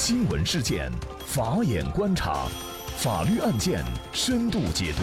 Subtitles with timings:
[0.00, 0.92] 新闻事件，
[1.26, 2.46] 法眼观察，
[2.98, 5.02] 法律案件深度解读，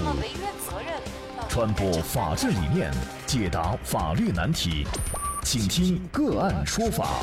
[1.49, 2.89] 传播法治理念，
[3.27, 4.87] 解答法律难题，
[5.43, 7.19] 请听个案说法。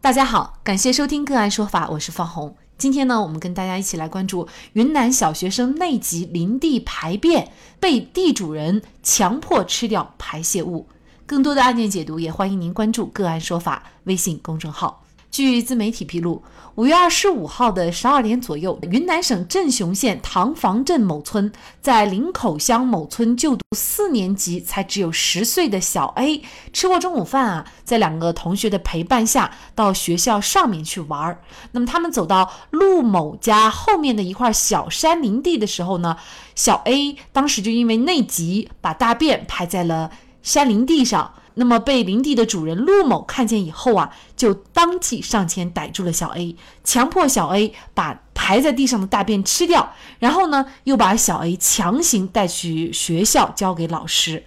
[0.00, 2.56] 大家好，感谢收听个案说法，我是方红。
[2.76, 10.88] 今天呢，我们跟大家一起来关注云南小学生内急林地排便，被地主人强迫吃掉排泄物。
[11.32, 15.02] 更多的案件解读，也欢迎您关注“个案说法”微信公众号。
[15.30, 16.42] 据自媒体披露，
[16.74, 21.50] 五月二十五号的十二点左右，云南省镇雄县塘房镇某村，
[21.80, 26.42] 在林口乡某村就读四年级才只有十岁的小 A
[26.74, 31.40] 吃过中午饭啊，在两个同学的陪伴下，到学校上面去玩儿。
[31.70, 36.18] 那么他们走到陆某家后面的一块小山林地的时候呢，
[36.54, 40.10] 小 A 当时就因为内急，把大便排在了。
[40.42, 54.44] 山林地上，那么被林地的主人陆某看见以后啊，就当即上前逮住了小 A，强迫小 A 把排在地上的大便吃掉，然后呢，又把小 A 强行带去学校交给老师。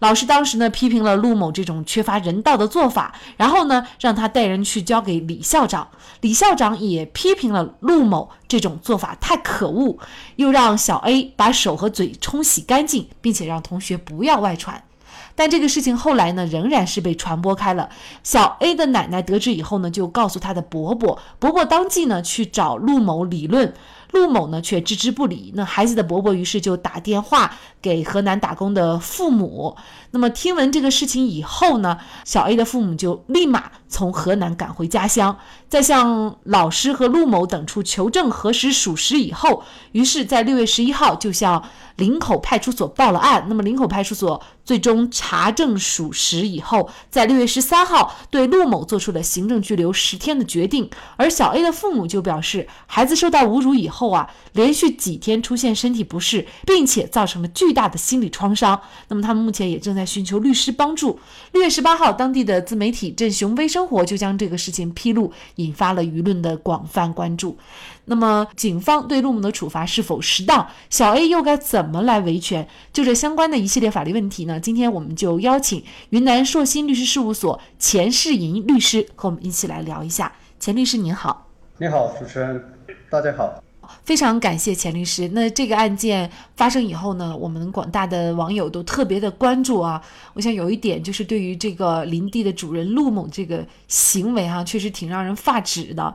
[0.00, 5.88] 老师当时呢批评了陆某这种缺乏人道的做法，然后呢让他带人去交给李校长。
[6.20, 9.96] 李校长也批评了陆某这种做法太可恶，
[10.36, 14.82] 又让小 A 把手和嘴冲洗干净，并且让同学不要外传。
[15.36, 17.88] 但这个事情后来呢，仍然是被传播开了。
[18.24, 23.72] 小 A 的奶奶得知以后呢，就告诉他的伯伯，伯伯当即呢去找陆某理论。
[24.16, 29.76] 陆某呢却置之不理，那孩子的伯伯于是就打电话给河南打工的父母。
[30.12, 35.36] 那么听闻这个事情以后呢，小 A 的父母就立马从河南赶回家乡，
[35.68, 41.62] 在向老师和陆某等处求证核实属实以后，于是，在六月十一号就向
[41.96, 43.44] 林口派出所报了案。
[43.48, 50.88] 那么林口派出所最终查证属实以后，在六月十三号对陆某做出了行政拘留十天的决定。
[51.16, 54.05] 而小 A 的父母就表示，孩子受到侮辱以后。
[54.06, 58.80] 后啊，连续几天出现身体不适，并且造成了巨大的心理创伤。
[59.08, 61.18] 那么他们目前也正在寻求律师帮助。
[61.52, 67.58] 六月十八号，当地的自媒体镇雄微生活就将这个事情披露，引发了舆论的广泛关注。
[68.04, 70.68] 那么警方对陆某的处罚是否适当？
[70.88, 72.68] 小 A 又该怎么来维权？
[72.92, 74.60] 就这相关的一系列法律问题呢？
[74.60, 80.32] 今天我们就邀请云南硕鑫律师事务所钱世银律师和我们一起来聊一下。
[80.60, 82.64] 钱律师您好，你好，主持人，
[83.10, 83.65] 大家好。
[84.04, 85.28] 非常感谢钱律师。
[85.28, 90.00] 那这个案件发生以后呢，我们广大的网友都特别的关注啊。
[90.34, 96.14] 我想有一点就是对于这个林地的主人陆某这个行为哈，确实挺让人发指的。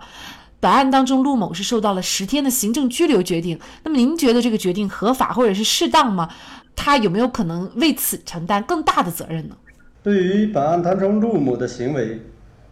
[0.60, 3.60] 本案当中，陆某是受到了十天的行政拘留决定。
[3.84, 6.30] 那么您觉得这个决定合法或者是适当吗？
[6.76, 9.56] 他有没有可能为此承担更大的责任呢？
[10.04, 12.22] 对于本案当中陆某的行为，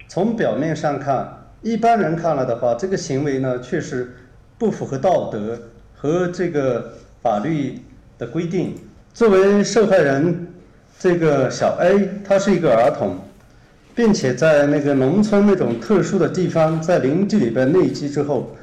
[0.07, 4.15] 从表面上看，一般人看了的话，这个行为呢确实。
[4.59, 5.57] 不符合道德
[5.95, 6.93] 和这个
[7.23, 7.79] 法律
[8.17, 8.75] 的规定。
[9.13, 10.47] 作为受害人，
[10.99, 13.17] 这个小 A 他是一个儿童，
[13.95, 18.55] 并且在那个农村那种特殊的地方，在林地里边内积之后，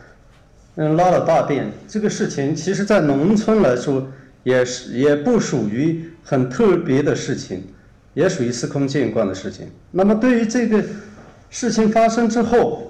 [0.77, 1.73] 嗯，拉了大便。
[1.89, 4.07] 这个事情其实，在农村来说，
[4.45, 7.65] 也是也不属于很特别的事情，
[8.13, 9.67] 也属于司空见惯的事情。
[9.91, 10.83] 那么，对于这个
[11.49, 12.86] 事情发生之后，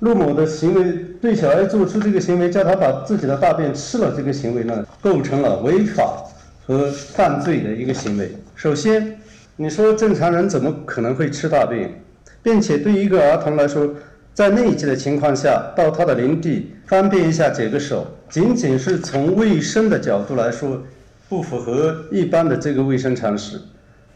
[0.00, 6.24] 陆某的行为对小 A 做出这个行为，叫他把自己的大便吃了，这个行为呢，构成了违法
[6.66, 8.32] 和犯罪的一个行为。
[8.54, 9.18] 首先，
[9.56, 12.02] 你说正常人怎么可能会吃大便，
[12.42, 13.90] 并且对一个儿童来说，
[14.32, 20.82] 在内急的情况下到他的林地方便一下解个手，仅仅是从卫生的角度来说，
[21.28, 23.60] 不符合一般的这个卫生常识。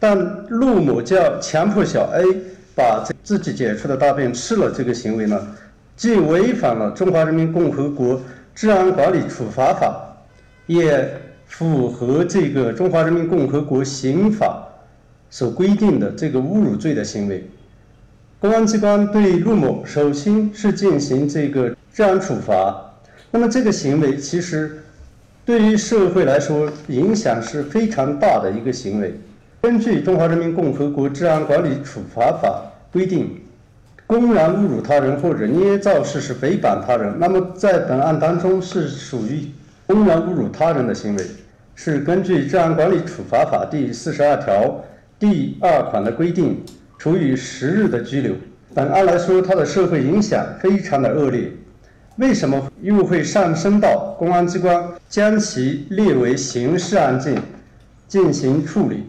[0.01, 0.17] 但
[0.49, 2.25] 陆某叫强迫小 A
[2.75, 5.47] 把自己解出的大便吃了，这个行为呢？
[5.97, 8.21] 既违反了《中华人民共和国
[8.55, 10.17] 治安管理处罚法》，
[10.73, 11.09] 也
[11.47, 14.67] 符合这个《中华人民共和国刑法》
[15.31, 17.49] 所规定的这个侮辱罪的行为。
[18.41, 22.93] 公安机关对陆某首先是进行这个治安处罚。
[23.31, 24.83] 那么这个行为其实
[25.45, 29.15] 对于社会来说影响是非常大的一个行为。
[29.63, 33.44] 根据《中华人民共和国治安管理处罚法》规定。
[34.07, 39.49] 公然侮辱他人或者捏造事实诽谤他人，那么在本案当中是属于
[39.87, 41.25] 公然侮辱他人的行为，
[41.75, 44.85] 是根据《治安管理处罚法》第四十二条
[45.19, 46.63] 第二款的规定，
[46.99, 48.35] 处以十日的拘留。
[48.75, 51.51] 本案来说，它的社会影响非常的恶劣。
[52.17, 57.41] 为什么又会上升到公安机关将其列为刑事案件
[58.07, 59.05] 进行处理？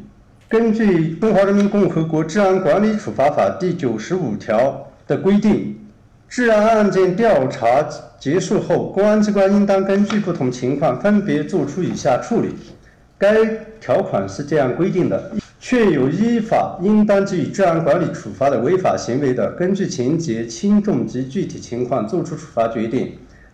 [0.47, 5.77] 根据《中华人民共和国治安管理处罚法》第九十五条的规定，
[6.27, 7.87] 治安案件调查
[8.19, 12.55] 结束后，公安机关应当根据不同情况分别作出以下处理。
[13.17, 13.45] 该
[13.79, 23.11] 条款是这样规定的：确有依法应当给予治安管理处罚的违法行为的，根据情节轻重及具体情况作出处罚决定；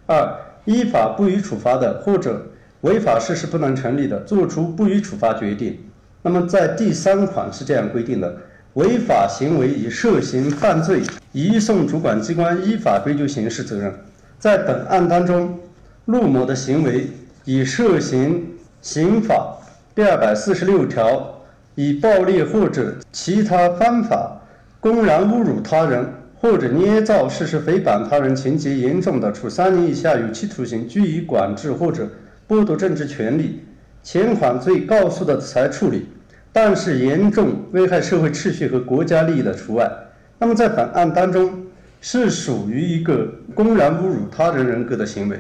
[0.08, 2.48] 二、依法不予处罚的，或者
[2.82, 5.78] 违法事实不能成立的，作出不予处罚决定。
[6.24, 8.36] 那么，在第三款是这样规定的：
[8.76, 11.02] 违法行为已涉嫌犯罪，
[11.34, 13.94] 移送主管机关依法追究刑事责任。
[14.40, 15.60] 在本案当中，
[16.06, 17.08] 陆某的行为
[17.44, 18.42] 已涉嫌
[18.82, 19.58] 刑法
[19.94, 21.42] 第二百四十六条，
[21.76, 24.40] 以暴力或者其他方法
[24.80, 26.06] 公然侮辱他人，
[26.40, 32.10] 或者捏造事实诽谤他人，情节严重的，处三年以下有期徒刑、拘役、管制或者
[32.48, 33.66] 剥夺政治权利。
[34.02, 36.08] 前款罪告诉的才处理，
[36.54, 39.90] 但是严重危害社会秩序和国家利益的除外。
[40.38, 41.66] 那么在本案当中，
[42.02, 45.40] 是属于一个公然侮辱他人人格的行为，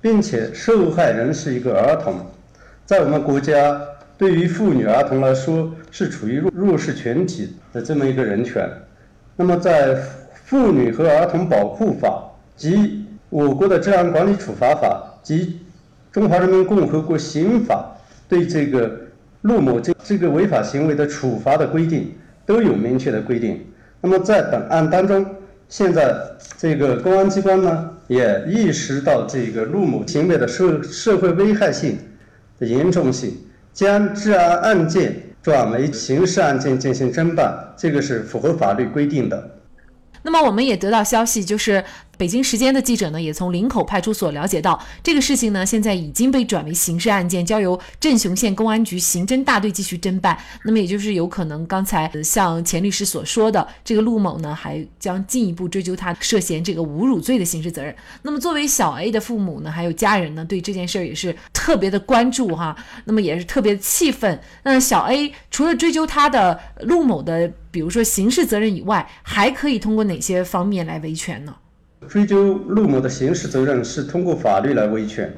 [0.00, 2.14] 并且受害人是一个儿童，
[2.84, 3.80] 在我们国家，
[4.18, 8.70] 对于妇女儿童来说是处于弱弱势群体的这么一个人权。
[9.34, 9.94] 那么在
[10.44, 12.22] 《妇女和儿童保护法》
[12.60, 15.60] 及我国的治安管理处罚法及
[16.12, 17.96] 中华人民共和国刑法
[18.28, 18.90] 对这个
[19.42, 22.12] 陆某这这个违法行为的处罚的规定
[22.44, 23.64] 都有明确的规定。
[24.00, 25.24] 那么在本案当中，
[25.68, 26.14] 现在
[26.56, 31.98] 这个公安机关呢也意识到这个陆某行为的社社会危害性
[32.58, 33.36] 的严重性，
[33.72, 39.50] 将治安案件转为刑事案件进行侦办，这个是符合法律规定的。
[40.22, 41.84] 那么我们也得到消息，就是。
[42.18, 50.36] 北京时间的记者呢，也从林口派出所了解到，这个事情呢，现在已经被转为刑事案件，交由镇雄县公安局刑侦大队继续侦办。
[50.64, 57.94] 那么，也就是有可能刚才像钱律师所说的，这个陆某呢，还将进一步追究他涉嫌这个侮辱罪的刑事责任。
[58.22, 62.76] 那么，作为小 A 的父母呢，还有家人呢，对这件事儿也是特别的关注哈。
[63.04, 64.40] 那么，也是特别气愤。
[64.64, 71.54] 那小 A 除了追究他的陆某的，比如说刑事责任以外，还可以通过哪些方面来维权呢？
[72.06, 75.32] 追究陆某的刑事责任是通过法律来维权。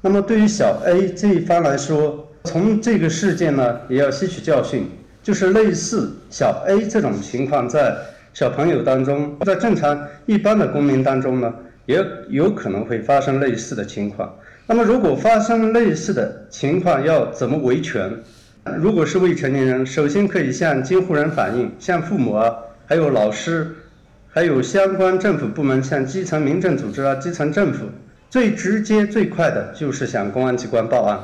[0.00, 4.88] 那么对于小 A 这一方来说，从这个事件呢，也要吸取教训，
[5.22, 7.96] 就是类似小 A 这种情况，在
[8.32, 11.52] 小朋友当中，在正常一般的公民当中呢，
[11.86, 14.32] 也有可能会发生类似的情况。
[14.66, 18.10] 那么如果发生类似的情况，要怎么维权？
[18.76, 22.54] 如果是未成年人，首先可以向监护人反映，向父母啊，
[22.86, 23.74] 还有老师。
[24.38, 27.86] 还有相关政府部门，向基层民政组织啊，基层政府，
[28.30, 31.18] 最直接最快的就是向公安机关报案。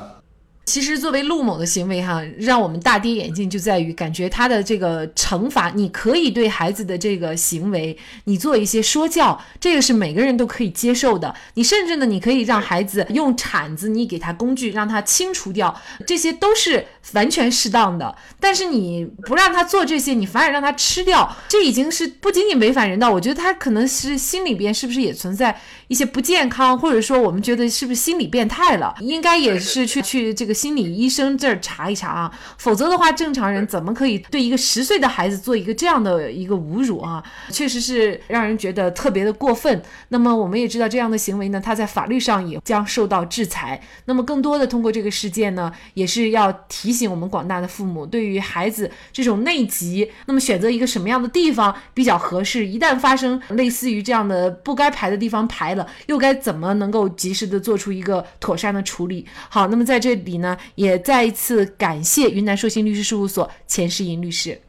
[0.67, 7.95] 其实，作为陆某的行为，哈，让我们大跌眼镜，就在于感觉他的这个惩罚，你可以对孩子的这个行为，
[8.25, 11.35] 你做一些说教，这个是每个人都可以接受的。
[11.53, 18.17] 你甚至呢，你可以让孩子用铲子，你给他工具，让他清除掉，这些都是完全适当的。
[18.41, 28.95] 但是你不让他做这些，你反而让他吃掉，这已经是不仅仅违反人道，我觉得他可能是心里边是不是也存在一些不健康，或者说我们觉得是不是心理变态了？
[29.01, 30.54] 应该也是去去这个。
[30.55, 37.23] 心理医生这儿查一查啊，否则的话，正常人怎么可以对一个十岁的孩子做一个这样的一个侮辱啊？
[37.51, 39.83] 确实是让人觉得特别的过分。
[40.09, 43.81] 那么我们也知道，这样的行为呢，他在法律上也将受到制裁。
[44.05, 52.67] 那么更多的通过这个事件呢，也是要提醒我们广大的父母，对于孩子这种内急，那么选择一个什么样的地方比较合适？
[52.67, 59.27] 一旦发生类似于这样的不该排的地方排了，又该怎么能够及时的做出一个妥善的处理？
[59.49, 60.44] 好，那么在这里呢。
[60.45, 64.61] 呢，也再一次感谢云南硕鑫律师事务所钱世银律师。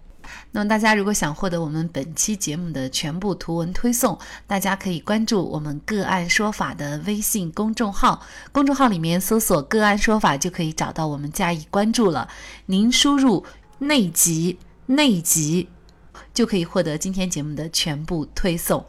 [0.51, 4.17] 那么，大家如果想获得我们本期节目的全部图文推送，
[4.47, 12.29] 大家可以关注我们“个案说法”的微信公众号，公众号里面搜索“个案说法”就可以找到我们加以关注了。
[12.67, 13.45] 您输入
[13.79, 15.67] “内急内急”，
[16.33, 18.83] 就可以获得今天节目的全部推送。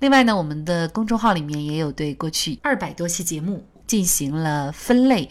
[0.00, 5.30] 另外呢，我们的公众号里面也有对过去二百多期节目进行了分类。